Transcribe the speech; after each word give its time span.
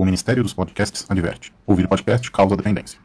O 0.00 0.04
Ministério 0.04 0.44
dos 0.44 0.54
Podcasts 0.54 1.04
adverte. 1.08 1.52
Ouvir 1.66 1.88
podcast 1.88 2.30
causa 2.30 2.56
dependência. 2.56 3.00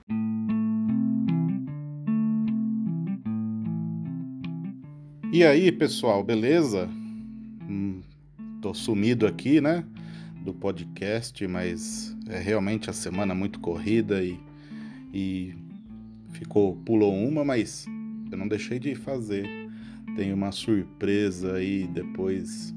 E 5.31 5.43
aí, 5.43 5.71
pessoal, 5.71 6.23
beleza? 6.23 6.87
Hum, 7.67 7.99
tô 8.61 8.75
sumido 8.75 9.25
aqui, 9.25 9.59
né? 9.59 9.83
Do 10.45 10.53
podcast, 10.53 11.47
mas 11.47 12.15
é 12.29 12.37
realmente 12.37 12.91
a 12.91 12.93
semana 12.93 13.33
muito 13.33 13.59
corrida 13.59 14.23
e, 14.23 14.39
e 15.11 15.55
ficou, 16.33 16.75
pulou 16.85 17.11
uma, 17.11 17.43
mas 17.43 17.87
eu 18.31 18.37
não 18.37 18.47
deixei 18.47 18.77
de 18.77 18.93
fazer. 18.93 19.49
Tem 20.15 20.31
uma 20.31 20.51
surpresa 20.51 21.55
aí 21.55 21.87
depois, 21.87 22.71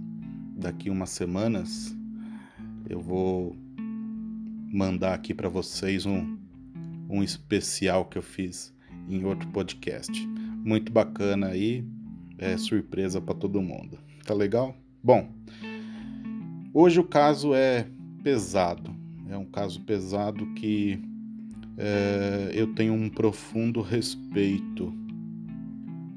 daqui 0.57 0.89
umas 0.89 1.11
semanas, 1.11 1.95
eu 2.89 2.99
vou 2.99 3.55
mandar 4.77 5.15
aqui 5.15 5.33
para 5.33 5.49
vocês 5.49 6.05
um, 6.05 6.37
um 7.09 7.23
especial 7.23 8.05
que 8.05 8.19
eu 8.19 8.23
fiz 8.23 8.75
em 9.09 9.25
outro 9.25 9.49
podcast. 9.49 10.13
Muito 10.63 10.93
bacana 10.93 11.47
aí, 11.47 11.83
é 12.37 12.59
surpresa 12.59 13.19
para 13.19 13.35
todo 13.35 13.63
mundo. 13.63 13.99
Tá 14.27 14.35
legal? 14.35 14.77
Bom, 15.03 15.33
hoje 16.75 17.01
o 17.01 17.05
caso 17.05 17.55
é 17.55 17.89
pesado. 18.23 18.95
É 19.31 19.37
um 19.39 19.47
caso 19.47 19.81
pesado 19.81 20.47
que 20.55 21.01
é, 21.79 22.51
eu 22.53 22.75
tenho 22.75 22.93
um 22.93 23.09
profundo 23.09 23.81
respeito 23.81 24.93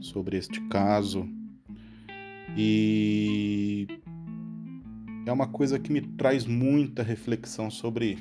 sobre 0.02 0.36
este 0.36 0.60
caso 0.68 1.26
e 2.58 3.88
é 5.26 5.32
uma 5.32 5.48
coisa 5.48 5.80
que 5.80 5.94
me 5.94 6.02
traz 6.02 6.46
muita 6.46 7.04
reflexão 7.04 7.72
sobre 7.72 8.18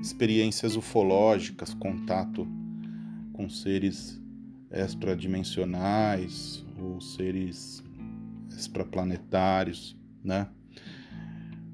experiências 0.00 0.76
ufológicas, 0.76 1.74
contato 1.74 2.46
com 3.32 3.48
seres 3.48 4.20
extradimensionais 4.70 6.64
ou 6.78 7.00
seres 7.00 7.82
extraplanetários, 8.50 9.96
né? 10.22 10.48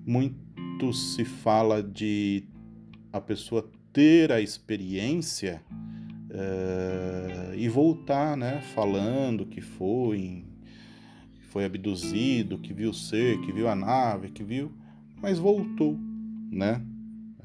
Muito 0.06 0.92
se 0.92 1.24
fala 1.24 1.82
de 1.82 2.44
a 3.12 3.20
pessoa 3.20 3.70
ter 3.92 4.32
a 4.32 4.40
experiência 4.40 5.62
uh, 6.30 7.54
e 7.54 7.68
voltar, 7.68 8.36
né? 8.36 8.60
Falando 8.74 9.46
que 9.46 9.60
foi, 9.60 10.44
foi 11.50 11.64
abduzido, 11.64 12.58
que 12.58 12.74
viu 12.74 12.90
o 12.90 12.94
ser, 12.94 13.40
que 13.40 13.52
viu 13.52 13.68
a 13.68 13.74
nave, 13.74 14.30
que 14.30 14.42
viu, 14.42 14.72
mas 15.22 15.38
voltou, 15.38 15.98
né? 16.50 16.84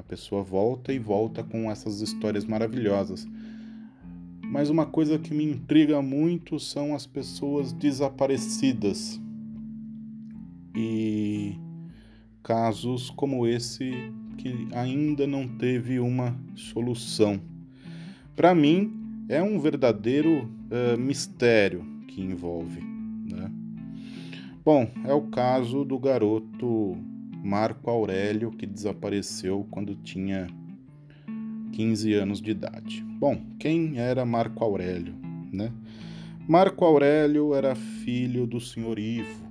Pessoa 0.10 0.42
volta 0.42 0.92
e 0.92 0.98
volta 0.98 1.44
com 1.44 1.70
essas 1.70 2.02
histórias 2.02 2.44
maravilhosas. 2.44 3.28
Mas 4.42 4.72
uma 4.72 4.88
coisa 4.88 5.20
que 5.20 5.36
me 5.36 5.44
intriga 5.44 6.02
muito 6.02 6.60
são 6.60 6.96
as 6.96 7.06
pessoas 7.06 7.72
desaparecidas. 7.72 9.22
E 10.76 11.56
casos 12.42 13.12
como 13.12 13.46
esse 13.46 13.92
que 14.40 14.68
ainda 14.72 15.28
não 15.28 15.48
teve 15.48 16.00
uma 16.00 16.36
solução. 16.56 17.40
Para 18.36 18.56
mim, 18.56 18.92
é 19.30 19.44
um 19.44 19.60
verdadeiro 19.60 20.50
uh, 20.72 20.98
mistério 20.98 21.86
que 22.08 22.20
envolve. 22.20 22.82
Né? 22.82 23.52
Bom, 24.66 24.90
é 25.06 25.14
o 25.14 25.28
caso 25.28 25.86
do 25.86 26.00
garoto 26.00 26.98
Marco 27.44 27.90
Aurélio 27.90 28.52
que 28.52 28.66
desapareceu 28.66 29.66
quando 29.72 29.95
tinha 29.95 30.48
15 31.72 32.14
anos 32.14 32.42
de 32.42 32.52
idade. 32.52 33.04
Bom, 33.20 33.42
quem 33.58 33.98
era 33.98 34.26
Marco 34.26 34.64
Aurélio, 34.64 35.14
né? 35.52 35.72
Marco 36.48 36.84
Aurélio 36.84 37.53
era 37.53 37.75
filho 37.75 38.46
do 38.46 38.59
senhor 38.59 38.97
Ivo. 38.97 39.47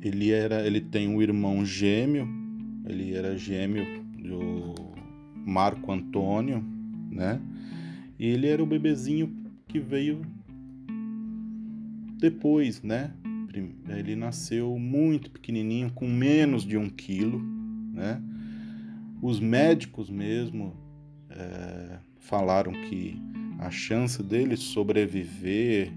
Ele 0.00 0.30
era, 0.30 0.66
ele 0.66 0.80
tem 0.80 1.08
um 1.08 1.20
irmão 1.20 1.64
gêmeo, 1.64 2.28
ele 2.86 3.14
era 3.14 3.36
gêmeo 3.36 3.84
do 4.16 4.74
Marco 5.44 5.90
Antônio, 5.92 6.64
né? 7.10 7.40
E 8.18 8.26
ele 8.26 8.46
era 8.46 8.62
o 8.62 8.66
bebezinho 8.66 9.34
que 9.66 9.78
veio 9.78 10.22
depois, 12.18 12.82
né? 12.82 13.12
Ele 13.88 14.16
nasceu 14.16 14.78
muito 14.78 15.30
pequenininho, 15.30 15.90
com 15.90 16.08
menos 16.08 16.64
de 16.64 16.76
um 16.76 16.88
quilo, 16.88 17.40
né? 17.92 18.22
Os 19.20 19.40
médicos 19.40 20.08
mesmo 20.10 20.74
é, 21.30 21.98
falaram 22.18 22.72
que 22.72 23.20
a 23.58 23.70
chance 23.70 24.22
dele 24.22 24.56
sobreviver 24.56 25.92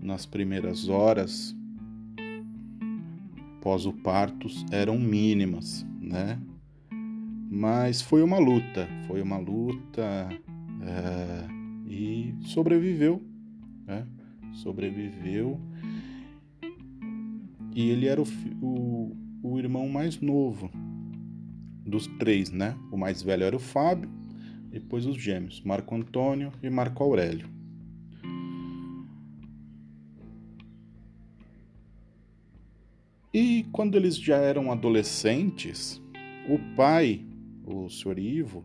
nas 0.00 0.24
primeiras 0.26 0.88
horas 0.88 1.54
pós 3.62 3.86
o 3.86 3.92
parto 3.92 4.48
eram 4.72 4.98
mínimas, 4.98 5.86
né? 6.00 6.38
Mas 7.48 8.02
foi 8.02 8.22
uma 8.22 8.38
luta, 8.38 8.88
foi 9.06 9.22
uma 9.22 9.38
luta 9.38 10.28
é, 10.82 11.46
e 11.86 12.34
sobreviveu, 12.40 13.22
né? 13.86 14.06
Sobreviveu 14.54 15.60
e 17.74 17.90
ele 17.90 18.06
era 18.06 18.20
o, 18.20 18.26
o, 18.60 19.16
o 19.42 19.58
irmão 19.58 19.88
mais 19.88 20.20
novo 20.20 20.70
dos 21.86 22.06
três, 22.18 22.50
né? 22.50 22.76
O 22.90 22.96
mais 22.96 23.22
velho 23.22 23.44
era 23.44 23.56
o 23.56 23.60
Fábio, 23.60 24.10
depois 24.70 25.06
os 25.06 25.16
gêmeos, 25.16 25.60
Marco 25.62 25.94
Antônio 25.94 26.52
e 26.62 26.70
Marco 26.70 27.02
Aurélio. 27.02 27.48
E 33.34 33.64
quando 33.72 33.96
eles 33.96 34.16
já 34.16 34.36
eram 34.36 34.70
adolescentes, 34.70 36.02
o 36.48 36.58
pai, 36.76 37.24
o 37.64 37.88
senhor 37.88 38.18
Ivo, 38.18 38.64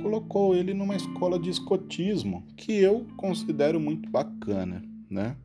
colocou 0.00 0.54
ele 0.54 0.72
numa 0.72 0.96
escola 0.96 1.38
de 1.38 1.50
escotismo, 1.50 2.46
que 2.56 2.72
eu 2.72 3.06
considero 3.16 3.78
muito 3.78 4.08
bacana, 4.08 4.82
né? 5.10 5.36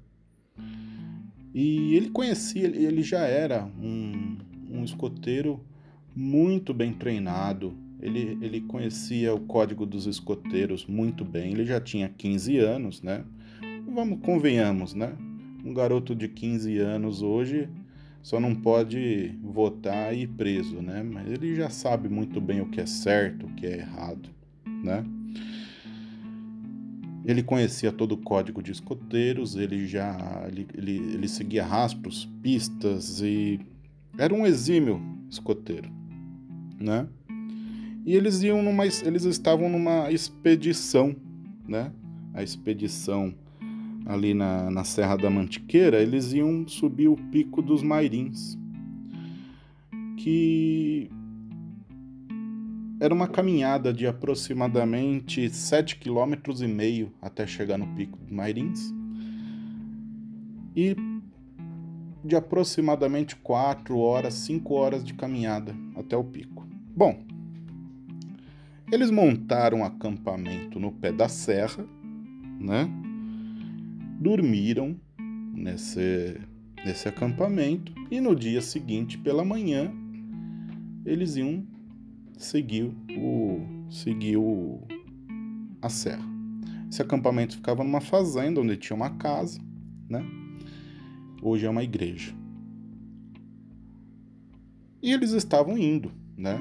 E 1.53 1.95
ele 1.95 2.09
conhecia, 2.09 2.65
ele 2.65 3.01
já 3.01 3.21
era 3.21 3.65
um, 3.81 4.37
um 4.69 4.83
escoteiro 4.83 5.59
muito 6.15 6.73
bem 6.73 6.93
treinado, 6.93 7.73
ele, 8.01 8.37
ele 8.41 8.61
conhecia 8.61 9.33
o 9.33 9.39
código 9.39 9.85
dos 9.85 10.05
escoteiros 10.05 10.85
muito 10.85 11.23
bem, 11.23 11.51
ele 11.51 11.65
já 11.65 11.79
tinha 11.79 12.09
15 12.09 12.57
anos, 12.57 13.01
né? 13.01 13.23
Vamos, 13.87 14.19
convenhamos, 14.21 14.93
né? 14.93 15.13
Um 15.63 15.73
garoto 15.73 16.15
de 16.15 16.27
15 16.27 16.77
anos 16.79 17.21
hoje 17.21 17.69
só 18.23 18.39
não 18.39 18.55
pode 18.55 19.37
votar 19.43 20.15
e 20.15 20.21
ir 20.21 20.27
preso, 20.27 20.81
né? 20.81 21.03
Mas 21.03 21.31
ele 21.31 21.55
já 21.55 21.69
sabe 21.69 22.07
muito 22.07 22.39
bem 22.39 22.61
o 22.61 22.69
que 22.69 22.79
é 22.79 22.85
certo, 22.85 23.45
o 23.45 23.53
que 23.53 23.65
é 23.65 23.77
errado, 23.77 24.29
né? 24.65 25.03
Ele 27.23 27.43
conhecia 27.43 27.91
todo 27.91 28.13
o 28.13 28.17
código 28.17 28.63
de 28.63 28.71
escoteiros, 28.71 29.55
ele 29.55 29.85
já 29.85 30.43
ele, 30.47 30.67
ele, 30.75 30.97
ele 31.13 31.27
seguia 31.27 31.65
rastros, 31.65 32.27
pistas 32.41 33.21
e 33.21 33.59
era 34.17 34.33
um 34.33 34.45
exímio 34.45 35.01
escoteiro 35.29 36.01
né? 36.81 37.07
E 38.05 38.15
eles 38.15 38.41
iam 38.41 38.63
numa, 38.63 38.85
eles 38.85 39.23
estavam 39.25 39.69
numa 39.69 40.11
expedição, 40.11 41.15
né? 41.67 41.91
A 42.33 42.41
expedição 42.41 43.33
ali 44.05 44.33
na, 44.33 44.71
na 44.71 44.83
Serra 44.83 45.15
da 45.15 45.29
Mantiqueira, 45.29 46.01
eles 46.01 46.33
iam 46.33 46.67
subir 46.67 47.07
o 47.07 47.15
Pico 47.15 47.61
dos 47.61 47.83
Mairins, 47.83 48.57
que 50.17 51.09
era 53.01 53.15
uma 53.15 53.27
caminhada 53.27 53.91
de 53.91 54.05
aproximadamente 54.05 55.41
7,5 55.47 55.97
km 55.97 56.63
e 56.63 56.67
meio 56.67 57.11
até 57.19 57.47
chegar 57.47 57.75
no 57.75 57.87
Pico 57.95 58.15
dos 58.19 58.29
Mairins. 58.29 58.93
E 60.75 60.95
de 62.23 62.35
aproximadamente 62.35 63.35
4 63.37 63.97
horas, 63.97 64.35
5 64.35 64.71
horas 64.75 65.03
de 65.03 65.15
caminhada 65.15 65.75
até 65.95 66.15
o 66.15 66.23
pico. 66.23 66.63
Bom, 66.95 67.25
eles 68.91 69.09
montaram 69.09 69.79
um 69.79 69.83
acampamento 69.83 70.79
no 70.79 70.91
pé 70.91 71.11
da 71.11 71.27
serra, 71.27 71.83
né? 72.59 72.87
Dormiram 74.19 74.95
nesse, 75.51 76.39
nesse 76.85 77.07
acampamento 77.07 77.91
e 78.11 78.21
no 78.21 78.35
dia 78.35 78.61
seguinte, 78.61 79.17
pela 79.17 79.43
manhã, 79.43 79.91
eles 81.03 81.35
iam 81.35 81.70
seguir 82.43 82.91
o 83.17 83.81
seguir 83.89 84.37
o, 84.37 84.81
a 85.81 85.89
serra. 85.89 86.25
Esse 86.89 87.01
acampamento 87.01 87.55
ficava 87.55 87.83
numa 87.83 88.01
fazenda 88.01 88.59
onde 88.59 88.77
tinha 88.77 88.95
uma 88.95 89.11
casa, 89.11 89.61
né? 90.09 90.25
Hoje 91.41 91.65
é 91.65 91.69
uma 91.69 91.83
igreja. 91.83 92.33
E 95.01 95.11
eles 95.11 95.31
estavam 95.31 95.77
indo, 95.77 96.11
né? 96.37 96.59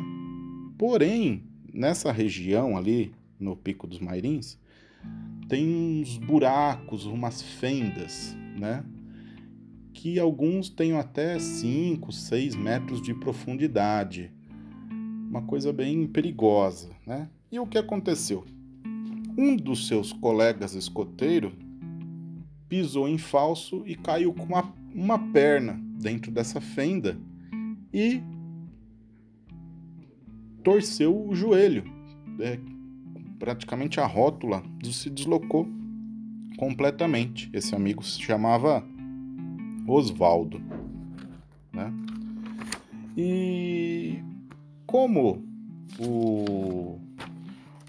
Porém, 0.79 1.45
nessa 1.73 2.11
região 2.11 2.77
ali, 2.77 3.13
no 3.39 3.57
Pico 3.57 3.87
dos 3.87 3.99
Mairins, 3.99 4.59
tem 5.49 5.67
uns 5.67 6.17
buracos, 6.17 7.07
umas 7.07 7.43
fendas, 7.43 8.37
né? 8.59 8.85
Que 9.93 10.19
alguns 10.19 10.71
têm 10.71 10.93
até 10.93 11.39
5, 11.39 12.13
6 12.13 12.57
metros 12.57 13.03
de 13.03 13.13
profundidade. 13.13 14.33
Uma 15.31 15.43
coisa 15.43 15.73
bem 15.73 16.09
perigosa, 16.09 16.91
né? 17.07 17.29
E 17.53 17.61
o 17.61 17.67
que 17.67 17.79
aconteceu? 17.79 18.45
Um 19.39 19.55
dos 19.55 19.87
seus 19.87 20.13
colegas 20.13 20.75
escoteiro 20.75 21.53
pisou 22.69 23.09
em 23.09 23.17
falso 23.17 23.85
e 23.87 23.95
caiu 23.95 24.35
com 24.35 24.43
uma, 24.43 24.75
uma 24.93 25.19
perna 25.33 25.81
dentro 26.01 26.33
dessa 26.33 26.61
fenda 26.61 27.17
e 27.95 28.21
torceu 30.65 31.29
o 31.29 31.33
joelho. 31.33 31.85
É, 32.41 32.59
praticamente 33.39 34.01
a 34.01 34.07
rótula 34.07 34.65
se 34.83 35.09
deslocou 35.09 35.69
completamente. 36.57 37.49
Esse 37.53 37.75
amigo 37.75 38.03
se 38.03 38.21
chamava 38.21 38.85
Osvaldo. 39.87 40.61
Né? 41.73 41.93
E 43.17 43.70
como 44.91 45.45
o, 46.01 46.99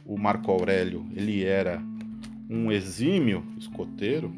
o 0.06 0.18
Marco 0.20 0.52
Aurélio 0.52 1.04
ele 1.16 1.44
era 1.44 1.82
um 2.48 2.72
exímio 2.72 3.44
escoteiro, 3.58 4.32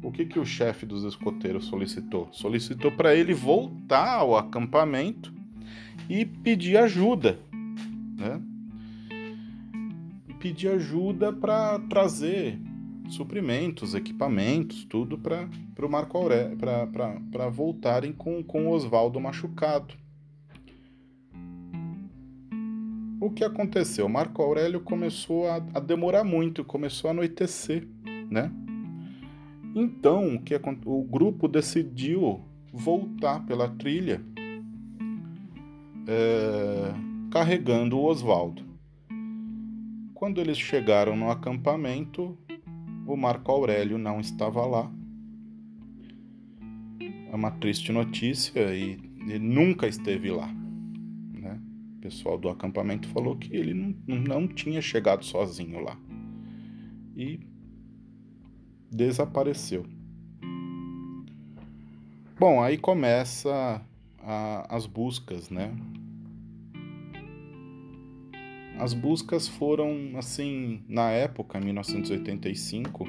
o 0.00 0.12
que, 0.12 0.24
que 0.24 0.38
o 0.38 0.46
chefe 0.46 0.86
dos 0.86 1.02
escoteiros 1.02 1.64
solicitou? 1.64 2.28
Solicitou 2.30 2.92
para 2.92 3.16
ele 3.16 3.34
voltar 3.34 4.18
ao 4.18 4.36
acampamento 4.36 5.34
e 6.08 6.24
pedir 6.24 6.76
ajuda, 6.76 7.40
né? 8.16 8.40
pedir 10.38 10.68
ajuda 10.68 11.32
para 11.32 11.80
trazer 11.88 12.56
suprimentos, 13.08 13.96
equipamentos, 13.96 14.84
tudo 14.84 15.18
para 15.18 15.48
o 15.82 15.88
Marco 15.88 16.16
Aurélio, 16.18 16.56
para 16.56 17.48
voltarem 17.48 18.12
com, 18.12 18.44
com 18.44 18.68
o 18.68 18.70
Oswaldo 18.70 19.18
machucado. 19.18 20.03
O 23.24 23.30
que 23.30 23.42
aconteceu? 23.42 24.06
Marco 24.06 24.42
Aurélio 24.42 24.82
começou 24.82 25.48
a, 25.48 25.56
a 25.72 25.80
demorar 25.80 26.24
muito, 26.24 26.62
começou 26.62 27.08
a 27.08 27.12
anoitecer, 27.12 27.88
né? 28.30 28.52
Então, 29.74 30.34
o, 30.34 30.42
que, 30.42 30.54
o 30.84 31.02
grupo 31.02 31.48
decidiu 31.48 32.42
voltar 32.70 33.46
pela 33.46 33.66
trilha 33.66 34.20
é, 36.06 36.92
carregando 37.30 37.96
o 37.96 38.04
Oswaldo. 38.04 38.62
Quando 40.12 40.38
eles 40.38 40.58
chegaram 40.58 41.16
no 41.16 41.30
acampamento, 41.30 42.36
o 43.06 43.16
Marco 43.16 43.50
Aurélio 43.50 43.96
não 43.96 44.20
estava 44.20 44.66
lá. 44.66 44.92
É 47.00 47.34
uma 47.34 47.52
triste 47.52 47.90
notícia 47.90 48.74
e 48.74 48.98
ele 49.26 49.38
nunca 49.38 49.88
esteve 49.88 50.30
lá. 50.30 50.54
Pessoal 52.04 52.36
do 52.36 52.50
acampamento 52.50 53.08
falou 53.08 53.34
que 53.34 53.56
ele 53.56 53.72
não, 53.72 53.96
não 54.06 54.46
tinha 54.46 54.82
chegado 54.82 55.24
sozinho 55.24 55.80
lá. 55.80 55.98
E 57.16 57.40
desapareceu. 58.90 59.86
Bom, 62.38 62.62
aí 62.62 62.76
começa 62.76 63.80
a, 64.18 64.76
as 64.76 64.84
buscas, 64.84 65.48
né? 65.48 65.74
As 68.78 68.92
buscas 68.92 69.48
foram, 69.48 70.18
assim, 70.18 70.82
na 70.86 71.10
época, 71.10 71.58
1985, 71.58 73.06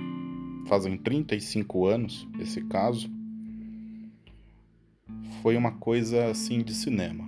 fazem 0.70 0.98
35 0.98 1.86
anos 1.86 2.26
esse 2.40 2.64
caso, 2.64 3.12
foi 5.42 5.58
uma 5.58 5.74
coisa 5.74 6.28
assim 6.28 6.64
de 6.64 6.74
cinema. 6.74 7.25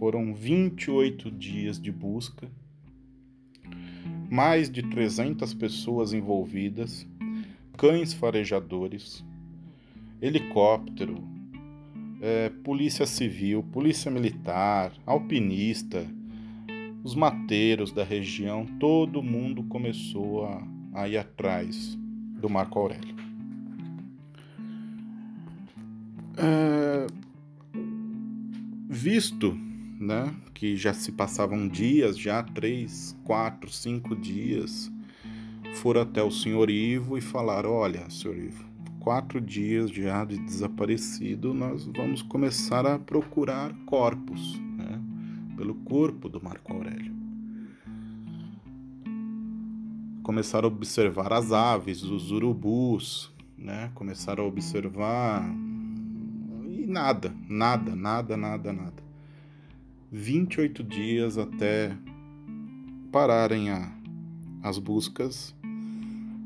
Foram 0.00 0.32
28 0.34 1.30
dias 1.30 1.78
de 1.78 1.92
busca, 1.92 2.50
mais 4.30 4.70
de 4.70 4.82
300 4.82 5.52
pessoas 5.52 6.14
envolvidas, 6.14 7.06
cães 7.76 8.14
farejadores, 8.14 9.22
helicóptero, 10.22 11.22
é, 12.22 12.48
polícia 12.64 13.04
civil, 13.04 13.62
polícia 13.62 14.10
militar, 14.10 14.90
alpinista, 15.04 16.06
os 17.04 17.14
mateiros 17.14 17.92
da 17.92 18.02
região, 18.02 18.64
todo 18.78 19.22
mundo 19.22 19.64
começou 19.64 20.46
a, 20.46 20.66
a 20.94 21.08
ir 21.10 21.18
atrás 21.18 21.94
do 22.40 22.48
Marco 22.48 22.78
Aurélio. 22.78 23.14
É, 26.38 27.06
visto 28.88 29.68
né, 30.00 30.34
que 30.54 30.76
já 30.76 30.92
se 30.94 31.12
passavam 31.12 31.68
dias, 31.68 32.18
já 32.18 32.42
três, 32.42 33.16
quatro, 33.22 33.70
cinco 33.70 34.16
dias, 34.16 34.90
foram 35.74 36.00
até 36.00 36.22
o 36.22 36.30
senhor 36.30 36.70
Ivo 36.70 37.18
e 37.18 37.20
falaram: 37.20 37.70
Olha, 37.70 38.08
senhor 38.10 38.36
Ivo, 38.36 38.64
quatro 38.98 39.40
dias 39.40 39.90
já 39.90 40.24
de 40.24 40.38
desaparecido, 40.38 41.54
nós 41.54 41.84
vamos 41.84 42.22
começar 42.22 42.86
a 42.86 42.98
procurar 42.98 43.72
corpos 43.86 44.58
pelo 45.60 45.74
corpo 45.74 46.26
do 46.26 46.42
Marco 46.42 46.72
Aurélio. 46.72 47.14
Começaram 50.22 50.70
a 50.70 50.72
observar 50.72 51.34
as 51.34 51.52
aves, 51.52 52.02
os 52.02 52.30
urubus, 52.30 53.30
né? 53.58 53.90
Começaram 53.94 54.44
a 54.44 54.46
observar 54.46 55.44
e 56.66 56.86
nada, 56.86 57.34
nada, 57.46 57.94
nada, 57.94 58.38
nada, 58.38 58.72
nada. 58.72 58.99
28 60.12 60.82
dias 60.82 61.38
até 61.38 61.96
pararem 63.12 63.70
a, 63.70 63.92
as 64.60 64.76
buscas 64.76 65.54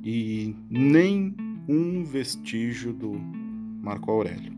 e 0.05 0.55
nem 0.69 1.35
um 1.67 2.05
vestígio 2.05 2.93
do 2.93 3.13
Marco 3.81 4.11
Aurélio. 4.11 4.53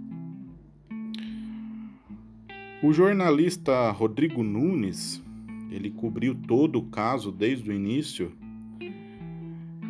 O 2.83 2.93
jornalista 2.93 3.93
Rodrigo 3.93 4.43
Nunes, 4.43 5.23
ele 5.71 5.91
cobriu 5.91 6.35
todo 6.35 6.81
o 6.81 6.87
caso 6.87 7.31
desde 7.31 7.71
o 7.71 7.73
início. 7.73 8.33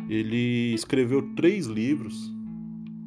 Ele 0.07 0.75
escreveu 0.75 1.33
três 1.33 1.65
livros 1.65 2.31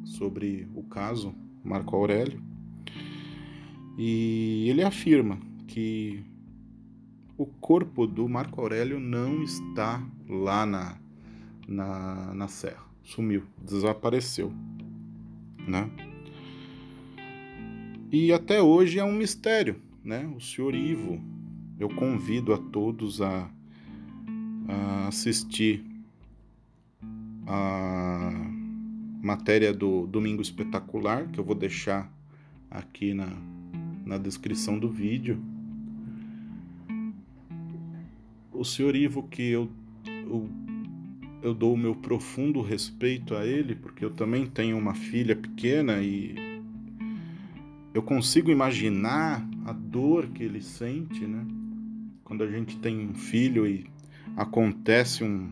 sobre 0.05 0.69
o 0.75 0.83
caso 0.83 1.33
Marco 1.63 1.95
Aurélio 1.95 2.43
e 3.97 4.67
ele 4.69 4.83
afirma 4.83 5.50
que 5.71 6.25
o 7.39 7.47
corpo 7.47 8.07
do 8.07 8.29
Marco 8.29 8.61
Aurélio 8.61 8.99
não 8.99 9.43
está 9.43 10.05
lá 10.29 10.67
na, 10.67 10.99
na, 11.67 12.35
na 12.35 12.49
serra, 12.49 12.85
sumiu, 13.05 13.45
desapareceu, 13.65 14.53
né? 15.67 15.89
E 18.13 18.33
até 18.33 18.61
hoje 18.61 18.99
é 18.99 19.05
um 19.05 19.13
mistério, 19.13 19.81
né? 20.05 20.27
O 20.37 20.41
senhor 20.41 20.75
Ivo. 20.75 21.23
Eu 21.79 21.89
convido 21.89 22.53
a 22.53 22.59
todos 22.59 23.23
a, 23.23 23.49
a 24.69 25.07
assistir 25.07 25.83
a 27.47 28.31
matéria 29.23 29.73
do 29.73 30.07
Domingo 30.09 30.43
Espetacular, 30.43 31.29
que 31.29 31.39
eu 31.39 31.45
vou 31.45 31.55
deixar 31.55 32.13
aqui 32.71 33.15
na, 33.15 33.29
na 34.05 34.19
descrição 34.19 34.79
do 34.79 34.91
vídeo. 34.91 35.41
O 38.61 38.65
senhor 38.67 38.95
Ivo, 38.95 39.23
que 39.23 39.41
eu, 39.41 39.71
eu, 40.07 40.47
eu 41.41 41.55
dou 41.55 41.73
o 41.73 41.79
meu 41.79 41.95
profundo 41.95 42.61
respeito 42.61 43.35
a 43.35 43.47
ele, 43.47 43.75
porque 43.75 44.05
eu 44.05 44.11
também 44.11 44.45
tenho 44.45 44.77
uma 44.77 44.93
filha 44.93 45.35
pequena 45.35 46.03
e 46.03 46.35
eu 47.95 48.03
consigo 48.03 48.51
imaginar 48.51 49.49
a 49.65 49.73
dor 49.73 50.27
que 50.27 50.43
ele 50.43 50.61
sente, 50.61 51.27
né? 51.27 51.43
Quando 52.23 52.45
a 52.45 52.51
gente 52.51 52.77
tem 52.77 53.09
um 53.09 53.15
filho 53.15 53.67
e 53.67 53.87
acontece 54.37 55.25
um 55.25 55.51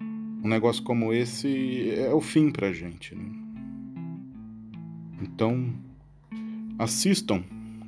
um 0.00 0.48
negócio 0.48 0.84
como 0.84 1.12
esse 1.12 1.90
é 1.96 2.14
o 2.14 2.20
fim 2.20 2.48
pra 2.52 2.72
gente, 2.72 3.16
né? 3.16 3.28
Então, 5.20 5.74
assistam 6.78 7.42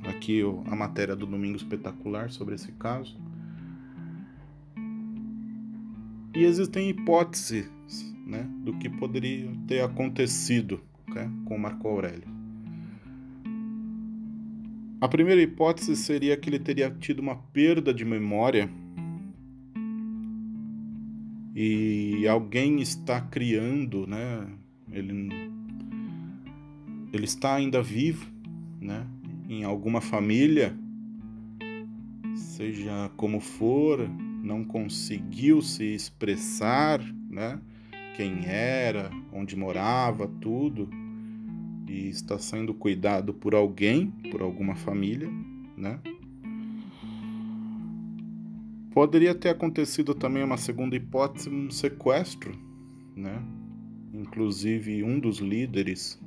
aqui 0.05 0.41
a 0.65 0.75
matéria 0.75 1.15
do 1.15 1.25
Domingo 1.25 1.57
Espetacular 1.57 2.29
sobre 2.31 2.55
esse 2.55 2.71
caso. 2.73 3.19
E 6.33 6.43
existem 6.43 6.89
hipóteses 6.89 7.69
né, 8.25 8.47
do 8.63 8.73
que 8.77 8.89
poderia 8.89 9.51
ter 9.67 9.81
acontecido 9.81 10.81
okay, 11.09 11.29
com 11.45 11.57
Marco 11.57 11.87
Aurélio. 11.87 12.29
A 15.01 15.07
primeira 15.07 15.41
hipótese 15.41 15.95
seria 15.95 16.37
que 16.37 16.49
ele 16.49 16.59
teria 16.59 16.89
tido 16.91 17.19
uma 17.19 17.35
perda 17.35 17.93
de 17.93 18.05
memória 18.05 18.69
e 21.55 22.27
alguém 22.27 22.79
está 22.79 23.19
criando, 23.19 24.07
né? 24.07 24.47
Ele, 24.91 25.29
ele 27.11 27.25
está 27.25 27.55
ainda 27.55 27.81
vivo, 27.81 28.25
né? 28.79 29.05
Em 29.51 29.65
alguma 29.65 29.99
família, 29.99 30.73
seja 32.33 33.11
como 33.17 33.41
for, 33.41 33.99
não 34.41 34.63
conseguiu 34.63 35.61
se 35.61 35.93
expressar, 35.93 37.01
né? 37.29 37.59
Quem 38.15 38.45
era, 38.45 39.11
onde 39.29 39.57
morava, 39.57 40.25
tudo, 40.25 40.89
e 41.85 42.07
está 42.07 42.39
sendo 42.39 42.73
cuidado 42.73 43.33
por 43.33 43.53
alguém, 43.53 44.11
por 44.31 44.41
alguma 44.41 44.73
família, 44.73 45.29
né? 45.75 45.99
Poderia 48.93 49.35
ter 49.35 49.49
acontecido 49.49 50.15
também 50.15 50.45
uma 50.45 50.55
segunda 50.55 50.95
hipótese, 50.95 51.49
um 51.49 51.69
sequestro, 51.69 52.57
né? 53.13 53.43
Inclusive 54.13 55.03
um 55.03 55.19
dos 55.19 55.39
líderes 55.39 56.17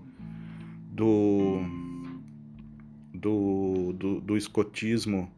do 0.92 1.83
do, 3.24 3.94
do, 3.94 4.20
do 4.20 4.36
escotismo 4.36 5.30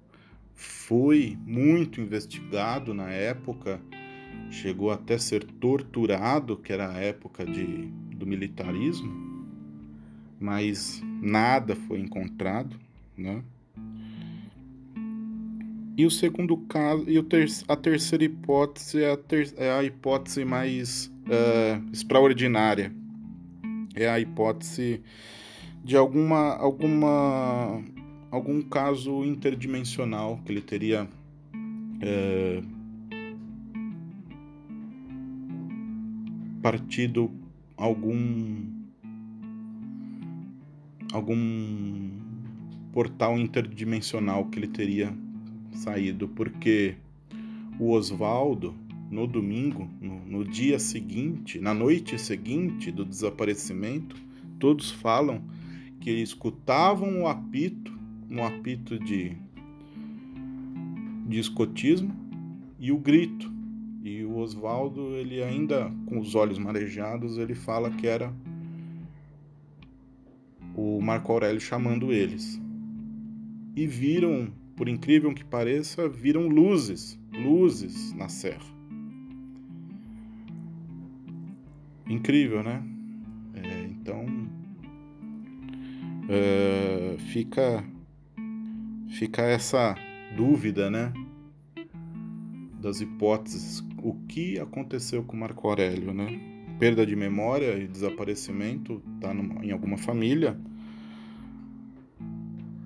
foi 0.53 1.39
muito 1.47 2.01
investigado 2.01 2.93
na 2.93 3.09
época, 3.11 3.81
chegou 4.51 4.91
até 4.91 5.17
ser 5.19 5.45
torturado, 5.45 6.57
que 6.57 6.73
era 6.73 6.91
a 6.91 6.99
época 6.99 7.47
de, 7.47 7.87
do 8.17 8.27
militarismo, 8.27 9.47
mas 10.41 11.01
nada 11.23 11.77
foi 11.77 12.01
encontrado, 12.01 12.77
né? 13.17 13.41
E 15.97 16.05
o 16.05 16.11
segundo 16.11 16.57
caso, 16.59 17.09
e 17.09 17.23
ter, 17.23 17.47
a 17.69 17.77
terceira 17.77 18.25
hipótese 18.25 19.03
é 19.03 19.13
a, 19.13 19.17
ter, 19.17 19.55
é 19.57 19.71
a 19.71 19.83
hipótese 19.83 20.45
mais 20.45 21.07
uh, 21.27 21.91
extraordinária. 21.91 22.93
É 23.95 24.07
a 24.07 24.21
hipótese 24.21 25.01
de 25.87 25.97
alguma, 25.97 26.57
alguma, 26.57 27.81
algum 28.29 28.61
caso 28.61 29.25
interdimensional 29.25 30.41
que 30.45 30.51
ele 30.51 30.61
teria 30.61 31.09
uh, 32.03 32.67
partido 36.61 37.31
algum 37.77 38.67
algum 41.13 42.11
portal 42.93 43.39
interdimensional 43.39 44.47
que 44.47 44.59
ele 44.59 44.67
teria 44.67 45.17
saído, 45.71 46.27
porque 46.27 46.97
o 47.79 47.93
Oswaldo, 47.93 48.75
no 49.09 49.25
domingo, 49.25 49.89
no, 50.01 50.19
no, 50.27 50.45
dia 50.45 50.81
seguinte, 50.81 51.61
na 51.61 51.73
noite 51.73 52.19
seguinte 52.19 52.91
do 52.91 53.05
desaparecimento, 53.05 54.17
todos 54.59 54.91
falam 54.91 55.41
que 56.01 56.11
escutavam 56.11 57.23
o 57.23 57.29
apito, 57.29 57.97
um 58.31 58.45
apito 58.45 58.99
de, 58.99 59.37
de 61.27 61.39
escotismo 61.39 62.15
e 62.79 62.93
o 62.93 62.99
grito. 62.99 63.55
E 64.03 64.23
o 64.25 64.37
Oswaldo, 64.37 65.17
ele 65.17 65.43
ainda 65.43 65.93
com 66.07 66.21
os 66.21 66.35
olhos 66.37 66.59
marejados, 66.59 67.39
ele 67.39 67.55
fala 67.55 67.91
que 67.91 68.07
era 68.07 68.33
o 70.77 71.01
Marco 71.01 71.33
Aurélio 71.33 71.61
chamando 71.61 72.13
eles. 72.13 72.61
E 73.75 73.87
viram 73.87 74.53
por 74.77 74.89
incrível 74.89 75.35
que 75.35 75.45
pareça, 75.45 76.09
viram 76.09 76.47
luzes, 76.47 77.19
luzes 77.33 78.13
na 78.13 78.29
serra. 78.29 78.77
Incrível, 82.09 82.63
né? 82.63 82.85
É, 83.55 83.85
então 83.87 84.25
é, 86.29 87.17
fica 87.33 87.85
fica 89.11 89.43
essa 89.43 89.95
dúvida, 90.37 90.91
né? 90.91 91.13
Das 92.81 93.01
hipóteses, 93.01 93.83
o 94.03 94.15
que 94.29 94.59
aconteceu 94.59 95.23
com 95.25 95.37
Marco 95.37 95.69
Aurélio, 95.69 96.13
né? 96.13 96.41
Perda 96.79 97.07
de 97.07 97.17
memória 97.17 97.79
e 97.79 97.89
desaparecimento 97.89 99.03
tá 99.21 99.33
numa, 99.33 99.65
em 99.65 99.71
alguma 99.71 99.97
família. 99.97 100.59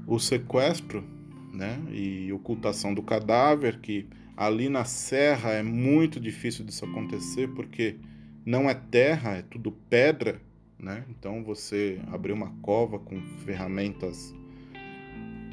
O 0.07 0.19
sequestro 0.19 1.05
né? 1.53 1.79
E 1.91 2.33
ocultação 2.33 2.95
do 2.95 3.03
cadáver, 3.03 3.81
que 3.81 4.07
ali 4.37 4.69
na 4.69 4.85
serra 4.85 5.51
é 5.51 5.63
muito 5.63 6.19
difícil 6.21 6.65
disso 6.65 6.85
acontecer 6.85 7.49
porque 7.49 7.97
não 8.45 8.69
é 8.69 8.75
terra, 8.75 9.37
é 9.37 9.43
tudo 9.43 9.73
pedra, 9.73 10.41
né? 10.83 11.05
Então 11.11 11.45
você 11.45 12.01
abrir 12.09 12.33
uma 12.33 12.51
cova 12.63 12.99
com 12.99 13.21
ferramentas 13.45 14.35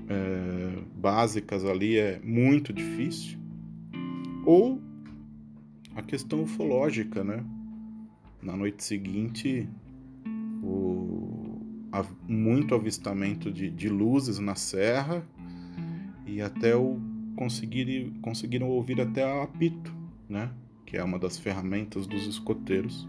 é, 0.07 0.81
básicas 0.95 1.65
ali 1.65 1.97
é 1.97 2.19
muito 2.23 2.71
difícil. 2.71 3.37
Ou 4.45 4.81
a 5.95 6.01
questão 6.01 6.43
ufológica, 6.43 7.23
né? 7.23 7.43
Na 8.41 8.55
noite 8.55 8.83
seguinte, 8.83 9.67
o, 10.63 11.59
muito 12.27 12.75
avistamento 12.75 13.51
de, 13.51 13.69
de 13.69 13.89
luzes 13.89 14.39
na 14.39 14.55
serra 14.55 15.27
e 16.25 16.41
até 16.41 16.75
o 16.75 16.99
conseguir, 17.35 18.13
conseguiram 18.21 18.69
ouvir 18.69 19.01
até 19.01 19.23
a 19.23 19.43
apito, 19.43 19.93
né? 20.29 20.51
Que 20.85 20.97
é 20.97 21.03
uma 21.03 21.19
das 21.19 21.37
ferramentas 21.37 22.07
dos 22.07 22.25
escoteiros. 22.27 23.07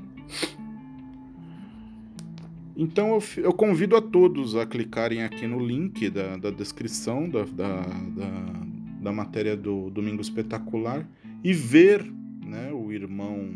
Então 2.81 3.09
eu, 3.09 3.43
eu 3.43 3.53
convido 3.53 3.97
a 3.97 4.01
todos 4.01 4.55
a 4.55 4.65
clicarem 4.65 5.25
aqui 5.25 5.49
no 5.49 5.59
link 5.59 6.09
da, 6.09 6.37
da 6.37 6.49
descrição 6.49 7.29
da, 7.29 7.43
da, 7.43 7.81
da, 7.83 8.67
da 9.03 9.13
matéria 9.13 9.57
do 9.57 9.91
Domingo 9.91 10.23
Espetacular 10.23 11.05
e 11.43 11.53
ver 11.53 12.05
né, 12.47 12.71
o 12.73 12.93
irmão 12.93 13.51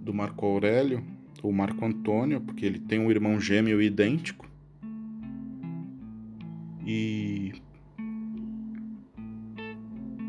do 0.00 0.14
Marco 0.14 0.46
Aurélio, 0.46 1.04
o 1.42 1.52
Marco 1.52 1.84
Antônio, 1.84 2.40
porque 2.40 2.64
ele 2.64 2.78
tem 2.78 2.98
um 2.98 3.10
irmão 3.10 3.38
gêmeo 3.38 3.82
idêntico. 3.82 4.48
E 6.86 7.52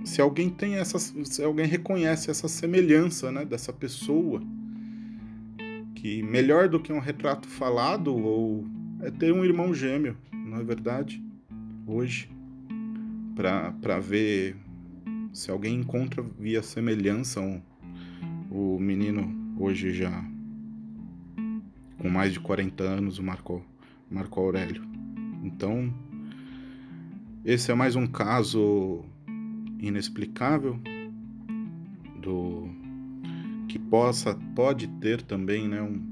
se 0.03 0.19
alguém 0.19 0.50
tem 0.50 0.75
essa, 0.75 1.00
se 1.00 1.41
alguém 1.41 1.65
reconhece 1.65 2.29
essa 2.29 2.50
semelhança, 2.50 3.31
né, 3.31 3.45
dessa 3.45 3.71
pessoa, 3.71 4.41
que 5.99 6.23
melhor 6.23 6.69
do 6.69 6.79
que 6.79 6.93
um 6.93 6.99
retrato 6.99 7.45
falado 7.45 8.15
ou 8.15 8.65
é 9.01 9.11
ter 9.11 9.33
um 9.33 9.43
irmão 9.43 9.73
gêmeo, 9.73 10.15
não 10.31 10.57
é 10.57 10.63
verdade? 10.63 11.21
Hoje, 11.85 12.29
para 13.35 13.99
ver 13.99 14.55
se 15.33 15.51
alguém 15.51 15.75
encontra 15.75 16.23
via 16.39 16.63
semelhança 16.63 17.41
um, 17.41 17.61
o 18.49 18.79
menino 18.79 19.53
hoje 19.59 19.93
já 19.93 20.23
com 21.97 22.09
mais 22.09 22.31
de 22.31 22.39
40 22.39 22.81
anos, 22.81 23.19
o 23.19 23.23
Marco, 23.23 23.61
Marco 24.09 24.39
Aurélio. 24.39 24.83
Então, 25.43 25.93
esse 27.43 27.71
é 27.71 27.75
mais 27.75 27.97
um 27.97 28.07
caso 28.07 29.03
inexplicável 29.79 30.79
do 32.21 32.78
que 33.69 33.79
possa 33.79 34.35
pode 34.55 34.88
ter 34.99 35.21
também 35.21 35.67
né, 35.67 35.81
um, 35.81 36.03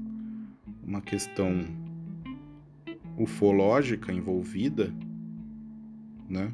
uma 0.82 1.02
questão 1.02 1.64
ufológica 3.18 4.12
envolvida, 4.12 4.94
né? 6.28 6.52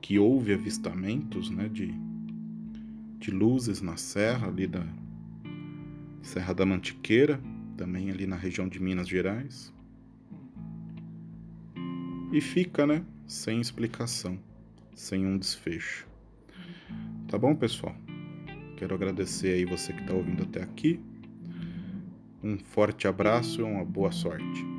Que 0.00 0.18
houve 0.18 0.54
avistamentos, 0.54 1.50
né, 1.50 1.68
de, 1.68 1.92
de 3.18 3.30
luzes 3.30 3.82
na 3.82 3.96
serra 3.96 4.48
ali 4.48 4.66
da 4.66 4.86
Serra 6.22 6.54
da 6.54 6.64
Mantiqueira, 6.64 7.38
também 7.76 8.10
ali 8.10 8.26
na 8.26 8.36
região 8.36 8.66
de 8.66 8.80
Minas 8.80 9.08
Gerais. 9.08 9.74
E 12.32 12.40
fica, 12.40 12.86
né, 12.86 13.04
sem 13.26 13.60
explicação 13.60 14.38
sem 14.94 15.26
um 15.26 15.36
desfecho. 15.36 16.06
Tá 17.28 17.36
bom, 17.36 17.54
pessoal? 17.54 17.96
Quero 18.76 18.94
agradecer 18.94 19.54
aí 19.54 19.64
você 19.64 19.92
que 19.92 20.00
está 20.00 20.14
ouvindo 20.14 20.42
até 20.42 20.62
aqui. 20.62 21.00
Um 22.42 22.58
forte 22.58 23.08
abraço 23.08 23.60
e 23.60 23.64
uma 23.64 23.84
boa 23.84 24.12
sorte. 24.12 24.73